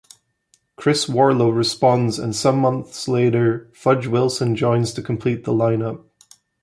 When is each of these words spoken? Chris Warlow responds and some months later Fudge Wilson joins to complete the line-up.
Chris 0.77 1.07
Warlow 1.07 1.51
responds 1.51 2.17
and 2.17 2.35
some 2.35 2.57
months 2.57 3.07
later 3.07 3.69
Fudge 3.71 4.07
Wilson 4.07 4.55
joins 4.55 4.93
to 4.95 5.01
complete 5.03 5.43
the 5.43 5.53
line-up. 5.53 6.07